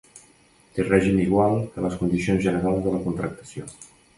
Té 0.77 0.85
règim 0.87 1.19
igual 1.25 1.59
que 1.75 1.85
les 1.87 1.99
Condicions 2.01 2.45
Generals 2.49 2.83
de 2.87 2.95
la 2.95 3.05
Contractació. 3.07 3.71